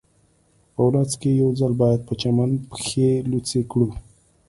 په 0.73 0.81
ورځ 0.87 1.11
کې 1.21 1.29
یو 1.41 1.49
ځل 1.59 1.73
باید 1.81 2.01
په 2.07 2.13
چمن 2.21 2.51
پښې 2.69 3.09
لوڅې 3.29 3.61
کړو 3.71 3.89